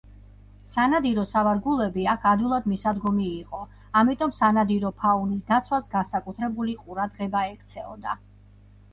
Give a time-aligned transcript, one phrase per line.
[0.69, 3.59] სანადირო სავარგულები აქ ადვილად მისადგომი იყო,
[4.01, 8.17] ამიტომ სანადირო ფაუნის დაცვას განსაკუთრებული ყურადღება ექცეოდა.